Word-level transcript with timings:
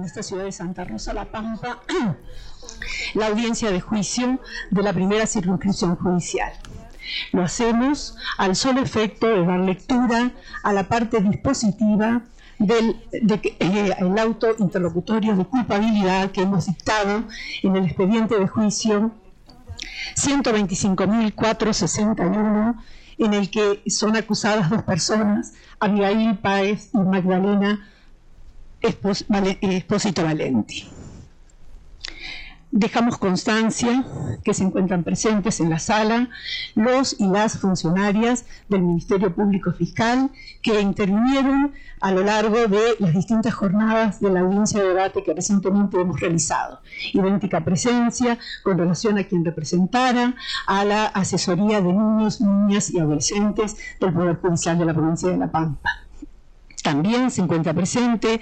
en 0.00 0.06
esta 0.06 0.22
ciudad 0.22 0.44
de 0.44 0.52
Santa 0.52 0.84
Rosa 0.84 1.12
La 1.12 1.26
Pampa 1.26 1.82
la 3.14 3.26
audiencia 3.26 3.70
de 3.70 3.82
juicio 3.82 4.40
de 4.70 4.82
la 4.82 4.94
primera 4.94 5.26
circunscripción 5.26 5.96
judicial. 5.96 6.50
Lo 7.32 7.42
hacemos 7.42 8.16
al 8.38 8.56
solo 8.56 8.80
efecto 8.80 9.26
de 9.26 9.44
dar 9.44 9.60
lectura 9.60 10.30
a 10.62 10.72
la 10.72 10.88
parte 10.88 11.20
dispositiva 11.20 12.22
del 12.58 12.96
eh, 13.12 13.94
auto 14.18 14.54
interlocutorio 14.58 15.36
de 15.36 15.44
culpabilidad 15.44 16.30
que 16.30 16.40
hemos 16.42 16.64
dictado 16.66 17.24
en 17.62 17.76
el 17.76 17.84
expediente 17.84 18.38
de 18.38 18.48
juicio 18.48 19.12
125.461 20.16 22.76
en 23.18 23.34
el 23.34 23.50
que 23.50 23.82
son 23.88 24.16
acusadas 24.16 24.70
dos 24.70 24.82
personas, 24.82 25.52
Abigail 25.78 26.38
Páez 26.38 26.88
y 26.94 26.98
Magdalena 26.98 27.86
Espósito 28.82 30.24
Valenti. 30.24 30.88
Dejamos 32.72 33.18
constancia 33.18 34.04
que 34.44 34.54
se 34.54 34.62
encuentran 34.62 35.02
presentes 35.02 35.58
en 35.58 35.70
la 35.70 35.80
sala 35.80 36.28
los 36.76 37.16
y 37.18 37.26
las 37.26 37.58
funcionarias 37.58 38.46
del 38.68 38.82
Ministerio 38.82 39.34
Público 39.34 39.72
Fiscal 39.72 40.30
que 40.62 40.80
intervinieron 40.80 41.72
a 42.00 42.12
lo 42.12 42.22
largo 42.22 42.68
de 42.68 42.94
las 43.00 43.12
distintas 43.12 43.54
jornadas 43.54 44.20
de 44.20 44.30
la 44.30 44.40
audiencia 44.40 44.80
de 44.80 44.88
debate 44.88 45.24
que 45.24 45.34
recientemente 45.34 46.00
hemos 46.00 46.20
realizado. 46.20 46.80
Idéntica 47.12 47.64
presencia 47.64 48.38
con 48.62 48.78
relación 48.78 49.18
a 49.18 49.24
quien 49.24 49.44
representara 49.44 50.36
a 50.68 50.84
la 50.84 51.06
asesoría 51.06 51.80
de 51.80 51.92
niños, 51.92 52.40
niñas 52.40 52.90
y 52.90 53.00
adolescentes 53.00 53.76
del 54.00 54.12
Poder 54.12 54.36
Judicial 54.36 54.78
de 54.78 54.84
la 54.84 54.94
provincia 54.94 55.28
de 55.28 55.38
La 55.38 55.50
Pampa. 55.50 55.90
También 56.90 57.30
se 57.30 57.40
encuentra 57.40 57.72
presente 57.72 58.40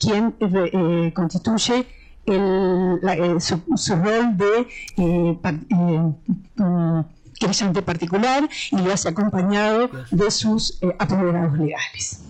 quien 0.00 0.34
eh, 0.40 0.70
eh, 0.72 1.12
constituye 1.14 1.86
eh, 2.26 3.36
su, 3.38 3.94
rol 3.94 4.36
de 4.36 4.66
eh, 4.96 5.38
creyente 7.38 7.82
particular 7.82 8.48
y 8.72 8.78
lo 8.78 8.92
hace 8.92 9.10
acompañado 9.10 9.90
de 10.10 10.28
sus 10.32 10.80
apoderados 10.98 11.56
legales. 11.56 12.20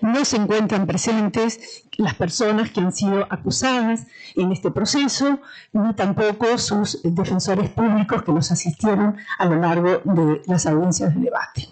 No 0.00 0.24
se 0.24 0.38
encuentran 0.38 0.88
presentes 0.88 1.84
las 1.96 2.14
personas 2.14 2.70
que 2.72 2.80
han 2.80 2.92
sido 2.92 3.28
acusadas 3.30 4.06
en 4.34 4.50
este 4.50 4.72
proceso, 4.72 5.38
ni 5.72 5.94
tampoco 5.94 6.58
sus 6.58 7.00
defensores 7.04 7.70
públicos 7.70 8.24
que 8.24 8.32
nos 8.32 8.50
asistieron 8.50 9.18
a 9.38 9.44
lo 9.44 9.60
largo 9.60 10.00
de 10.02 10.42
las 10.46 10.66
audiencias 10.66 11.14
de 11.14 11.20
debate. 11.20 11.68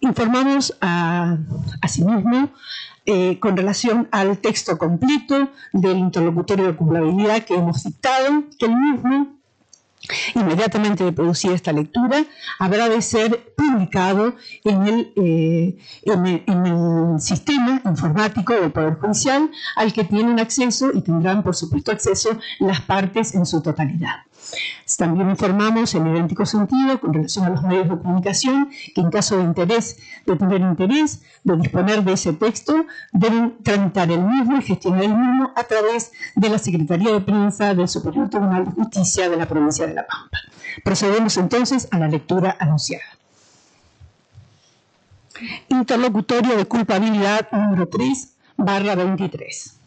Informamos 0.00 0.76
a, 0.80 1.36
asimismo 1.82 2.50
eh, 3.06 3.38
con 3.38 3.56
relación 3.56 4.08
al 4.10 4.38
texto 4.38 4.78
completo 4.78 5.50
del 5.72 5.98
interlocutorio 5.98 6.66
de 6.66 6.76
culpabilidad 6.76 7.44
que 7.44 7.54
hemos 7.54 7.84
dictado, 7.84 8.44
que 8.58 8.66
el 8.66 8.76
mismo 8.76 9.40
inmediatamente 10.34 11.04
de 11.04 11.12
producir 11.12 11.52
esta 11.52 11.72
lectura, 11.72 12.24
habrá 12.58 12.88
de 12.88 13.02
ser 13.02 13.54
publicado 13.54 14.34
en 14.64 14.86
el, 14.86 15.12
eh, 15.16 15.78
en 16.02 16.26
el, 16.26 17.20
sistema 17.20 17.80
informático 17.84 18.54
del 18.54 18.70
Poder 18.72 18.94
Judicial 18.94 19.50
al 19.76 19.92
que 19.92 20.04
tienen 20.04 20.40
acceso 20.40 20.90
y 20.94 21.02
tendrán, 21.02 21.42
por 21.42 21.54
supuesto, 21.54 21.92
acceso 21.92 22.38
las 22.60 22.80
partes 22.80 23.34
en 23.34 23.44
su 23.44 23.60
totalidad. 23.60 24.16
También 24.98 25.30
informamos 25.30 25.94
en 25.94 26.06
idéntico 26.08 26.44
sentido 26.44 27.00
con 27.00 27.14
relación 27.14 27.44
a 27.46 27.50
los 27.50 27.62
medios 27.62 27.88
de 27.88 27.98
comunicación 27.98 28.70
que 28.94 29.00
en 29.00 29.10
caso 29.10 29.36
de 29.38 29.44
interés, 29.44 29.98
de 30.26 30.36
tener 30.36 30.60
interés, 30.60 31.22
de 31.44 31.56
disponer 31.56 32.04
de 32.04 32.12
ese 32.12 32.32
texto, 32.32 32.84
deben 33.12 33.56
tramitar 33.62 34.10
el 34.10 34.20
mismo 34.22 34.58
y 34.58 34.62
gestionar 34.62 35.04
el 35.04 35.16
mismo 35.16 35.52
a 35.56 35.64
través 35.64 36.12
de 36.34 36.48
la 36.48 36.58
Secretaría 36.58 37.12
de 37.12 37.20
Prensa 37.20 37.74
del 37.74 37.88
Superior 37.88 38.28
Tribunal 38.28 38.66
de 38.66 38.72
Justicia 38.72 39.30
de 39.30 39.36
la 39.36 39.46
provincia 39.46 39.86
de 39.86 39.94
La 39.94 40.06
Pampa. 40.06 40.38
Procedemos 40.84 41.36
entonces 41.36 41.88
a 41.90 41.98
la 41.98 42.08
lectura 42.08 42.56
anunciada. 42.58 43.04
Interlocutorio 45.68 46.56
de 46.56 46.66
culpabilidad 46.66 47.48
número 47.52 47.88
3 47.88 48.34
barra 48.58 48.94
23 48.94 49.79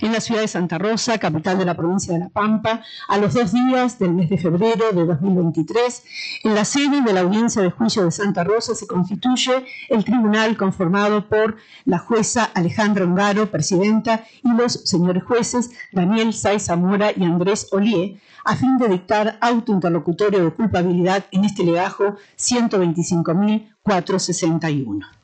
en 0.00 0.12
la 0.12 0.20
ciudad 0.20 0.40
de 0.40 0.48
Santa 0.48 0.78
Rosa, 0.78 1.18
capital 1.18 1.58
de 1.58 1.64
la 1.64 1.74
provincia 1.74 2.12
de 2.12 2.20
La 2.20 2.28
Pampa, 2.28 2.82
a 3.08 3.18
los 3.18 3.34
dos 3.34 3.52
días 3.52 3.98
del 3.98 4.12
mes 4.12 4.30
de 4.30 4.38
febrero 4.38 4.92
de 4.92 5.04
2023, 5.04 6.04
en 6.44 6.54
la 6.54 6.64
sede 6.64 7.02
de 7.02 7.12
la 7.12 7.20
audiencia 7.20 7.62
de 7.62 7.70
juicio 7.70 8.04
de 8.04 8.10
Santa 8.10 8.44
Rosa 8.44 8.74
se 8.74 8.86
constituye 8.86 9.64
el 9.88 10.04
tribunal 10.04 10.56
conformado 10.56 11.28
por 11.28 11.56
la 11.84 11.98
jueza 11.98 12.44
Alejandra 12.54 13.04
Ongaro, 13.04 13.50
presidenta, 13.50 14.24
y 14.42 14.52
los 14.52 14.72
señores 14.84 15.24
jueces 15.24 15.70
Daniel 15.92 16.32
Saiz 16.32 16.64
Zamora 16.64 17.12
y 17.14 17.24
Andrés 17.24 17.68
Olié, 17.72 18.20
a 18.44 18.56
fin 18.56 18.78
de 18.78 18.88
dictar 18.88 19.36
auto 19.40 19.72
interlocutorio 19.72 20.44
de 20.44 20.52
culpabilidad 20.52 21.26
en 21.32 21.44
este 21.44 21.64
legajo 21.64 22.16
125.461 22.38 25.18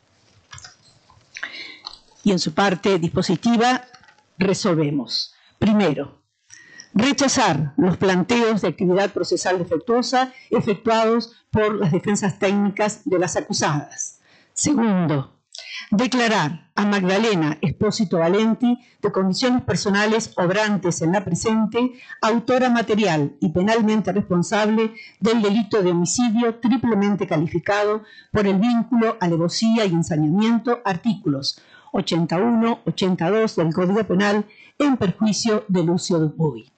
y 2.25 2.33
en 2.33 2.38
su 2.38 2.54
parte 2.54 2.99
dispositiva 2.99 3.84
resolvemos. 4.39 5.34
Primero, 5.59 6.22
rechazar 6.95 7.75
los 7.77 7.97
planteos 7.97 8.62
de 8.62 8.69
actividad 8.69 9.12
procesal 9.12 9.59
defectuosa 9.59 10.33
efectuados 10.50 11.33
por 11.50 11.75
las 11.75 11.93
defensas 11.93 12.39
técnicas 12.39 13.03
de 13.05 13.19
las 13.19 13.37
acusadas. 13.37 14.21
Segundo, 14.53 15.41
declarar 15.91 16.71
a 16.77 16.84
Magdalena 16.84 17.59
Espósito 17.61 18.19
Valenti 18.19 18.78
de 19.00 19.12
condiciones 19.12 19.62
personales 19.62 20.33
obrantes 20.37 21.03
en 21.03 21.12
la 21.12 21.25
presente, 21.25 21.93
autora 22.21 22.69
material 22.71 23.37
y 23.41 23.51
penalmente 23.51 24.12
responsable 24.12 24.95
del 25.21 25.43
delito 25.43 25.83
de 25.83 25.93
homicidio 25.93 26.56
triplemente 26.56 27.27
calificado 27.27 28.03
por 28.33 28.47
el 28.47 28.59
vínculo, 28.59 29.16
alevosía 29.21 29.84
y 29.84 29.93
ensañamiento, 29.93 30.81
artículos 30.84 31.61
81, 31.94 32.81
82 32.84 33.56
del 33.56 33.72
Código 33.72 34.03
Penal 34.05 34.44
en 34.78 34.97
perjuicio 34.97 35.65
de 35.69 35.84
Lucio 35.84 36.19
Dupuy. 36.19 36.69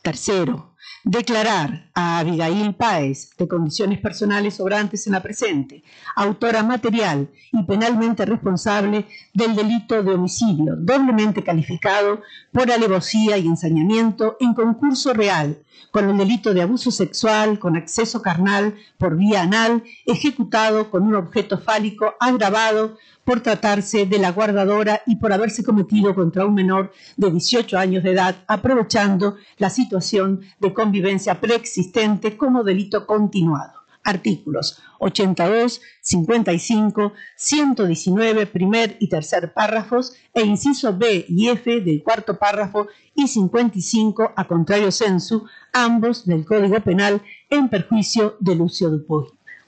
Tercero, 0.00 0.73
declarar 1.04 1.90
a 1.94 2.18
Abigail 2.18 2.74
Páez 2.74 3.30
de 3.36 3.46
condiciones 3.46 4.00
personales 4.00 4.54
sobrantes 4.54 5.06
en 5.06 5.12
la 5.12 5.22
presente, 5.22 5.84
autora 6.16 6.62
material 6.62 7.28
y 7.52 7.62
penalmente 7.64 8.24
responsable 8.24 9.06
del 9.32 9.54
delito 9.54 10.02
de 10.02 10.14
homicidio 10.14 10.76
doblemente 10.76 11.42
calificado 11.42 12.22
por 12.52 12.70
alevosía 12.70 13.36
y 13.38 13.46
ensañamiento 13.46 14.36
en 14.40 14.54
concurso 14.54 15.12
real 15.12 15.58
con 15.90 16.08
el 16.08 16.16
delito 16.16 16.54
de 16.54 16.62
abuso 16.62 16.90
sexual 16.90 17.58
con 17.58 17.76
acceso 17.76 18.22
carnal 18.22 18.74
por 18.98 19.16
vía 19.16 19.42
anal 19.42 19.82
ejecutado 20.06 20.90
con 20.90 21.02
un 21.02 21.14
objeto 21.14 21.58
fálico 21.58 22.14
agravado 22.18 22.96
por 23.24 23.40
tratarse 23.40 24.06
de 24.06 24.18
la 24.18 24.32
guardadora 24.32 25.02
y 25.06 25.16
por 25.16 25.32
haberse 25.32 25.64
cometido 25.64 26.14
contra 26.14 26.44
un 26.44 26.54
menor 26.54 26.92
de 27.16 27.30
18 27.30 27.78
años 27.78 28.02
de 28.04 28.12
edad, 28.12 28.36
aprovechando 28.46 29.36
la 29.56 29.70
situación 29.70 30.42
de 30.60 30.73
convivencia 30.74 31.40
preexistente 31.40 32.36
como 32.36 32.64
delito 32.64 33.06
continuado. 33.06 33.72
Artículos 34.02 34.82
82, 34.98 35.80
55, 36.02 37.12
119, 37.36 38.46
primer 38.46 38.96
y 39.00 39.08
tercer 39.08 39.54
párrafos 39.54 40.14
e 40.34 40.42
inciso 40.42 40.96
B 40.96 41.24
y 41.28 41.48
F 41.48 41.80
del 41.80 42.02
cuarto 42.02 42.38
párrafo 42.38 42.88
y 43.14 43.28
55 43.28 44.32
a 44.36 44.46
contrario 44.46 44.90
censu, 44.90 45.46
ambos 45.72 46.26
del 46.26 46.44
Código 46.44 46.80
Penal 46.80 47.22
en 47.48 47.68
perjuicio 47.68 48.36
de 48.40 48.54
Lucio 48.54 48.90
Dupuy. 48.90 49.26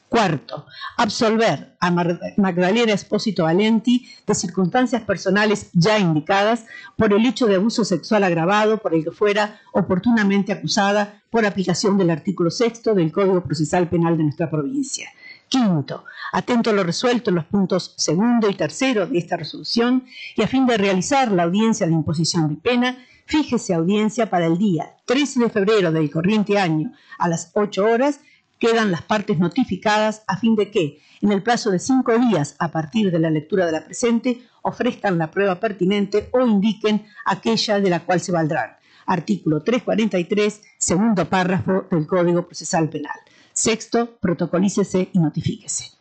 Cuarto, 0.08 0.66
absolver 0.96 1.76
a 1.80 1.90
Magdalena 1.90 2.92
Espósito 2.92 3.42
Valenti 3.42 4.08
de 4.24 4.34
circunstancias 4.36 5.02
personales 5.02 5.70
ya 5.72 5.98
indicadas 5.98 6.64
por 6.96 7.12
el 7.12 7.26
hecho 7.26 7.46
de 7.46 7.56
abuso 7.56 7.84
sexual 7.84 8.22
agravado 8.22 8.78
por 8.78 8.94
el 8.94 9.02
que 9.02 9.10
fuera 9.10 9.60
oportunamente 9.72 10.52
acusada 10.52 11.22
por 11.28 11.44
aplicación 11.44 11.98
del 11.98 12.10
artículo 12.10 12.52
sexto 12.52 12.94
del 12.94 13.10
Código 13.10 13.42
Procesal 13.42 13.88
Penal 13.88 14.16
de 14.16 14.24
nuestra 14.24 14.48
provincia. 14.48 15.10
Quinto, 15.48 16.04
atento 16.32 16.70
a 16.70 16.72
lo 16.72 16.84
resuelto 16.84 17.30
en 17.30 17.36
los 17.36 17.44
puntos 17.44 17.92
segundo 17.96 18.48
y 18.48 18.54
tercero 18.54 19.06
de 19.06 19.18
esta 19.18 19.36
resolución 19.36 20.04
y 20.36 20.42
a 20.42 20.48
fin 20.48 20.66
de 20.66 20.76
realizar 20.76 21.32
la 21.32 21.42
audiencia 21.42 21.86
de 21.86 21.92
imposición 21.92 22.48
de 22.48 22.56
pena, 22.56 22.96
fíjese 23.26 23.74
audiencia 23.74 24.30
para 24.30 24.46
el 24.46 24.56
día 24.56 24.94
13 25.04 25.40
de 25.40 25.50
febrero 25.50 25.90
del 25.90 26.10
corriente 26.10 26.58
año 26.58 26.92
a 27.18 27.28
las 27.28 27.50
8 27.54 27.84
horas 27.84 28.20
quedan 28.58 28.90
las 28.90 29.02
partes 29.02 29.38
notificadas 29.38 30.22
a 30.26 30.36
fin 30.36 30.56
de 30.56 30.70
que, 30.70 31.00
en 31.20 31.32
el 31.32 31.42
plazo 31.42 31.70
de 31.70 31.78
cinco 31.78 32.18
días 32.18 32.56
a 32.58 32.70
partir 32.70 33.10
de 33.10 33.18
la 33.18 33.30
lectura 33.30 33.66
de 33.66 33.72
la 33.72 33.84
presente, 33.84 34.42
ofrezcan 34.62 35.18
la 35.18 35.30
prueba 35.30 35.60
pertinente 35.60 36.28
o 36.32 36.46
indiquen 36.46 37.06
aquella 37.24 37.80
de 37.80 37.90
la 37.90 38.04
cual 38.04 38.20
se 38.20 38.32
valdrán. 38.32 38.76
Artículo 39.06 39.62
343, 39.62 40.62
segundo 40.78 41.28
párrafo 41.28 41.86
del 41.90 42.06
Código 42.06 42.46
Procesal 42.46 42.88
Penal. 42.88 43.18
Sexto, 43.52 44.16
protocolícese 44.20 45.08
y 45.12 45.18
notifíquese. 45.18 45.96